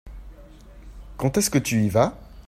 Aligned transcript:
Quand 1.17 1.37
est-ce 1.37 1.51
que 1.51 1.59
tu 1.59 1.79
y 1.83 1.89
vas? 1.89 2.17